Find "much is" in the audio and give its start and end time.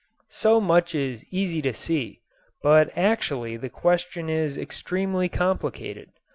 0.59-1.23